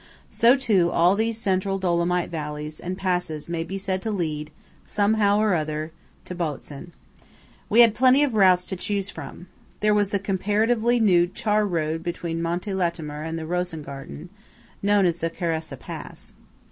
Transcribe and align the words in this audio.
So, 0.31 0.57
too, 0.57 0.89
all 0.89 1.15
these 1.15 1.37
central 1.37 1.77
Dolomite 1.77 2.31
valleys 2.31 2.79
and 2.79 2.97
passes 2.97 3.47
may 3.47 3.63
be 3.63 3.77
said 3.77 4.01
to 4.01 4.09
lead, 4.09 4.49
somehow 4.83 5.37
or 5.37 5.53
another, 5.53 5.91
to 6.25 6.33
Botzen. 6.33 6.91
We 7.69 7.81
had 7.81 7.93
plenty 7.93 8.23
of 8.23 8.33
routes 8.33 8.65
to 8.65 8.75
choose 8.75 9.11
from. 9.11 9.45
There 9.81 9.93
was 9.93 10.09
the 10.09 10.17
comparatively 10.17 10.99
new 10.99 11.27
char 11.27 11.67
road 11.67 12.01
between 12.01 12.41
Monte 12.41 12.71
Latemar 12.73 13.21
and 13.21 13.37
the 13.37 13.45
Rosengarten, 13.45 14.29
known 14.81 15.05
as 15.05 15.19
the 15.19 15.29
Caressa 15.29 15.77
pass. 15.77 16.33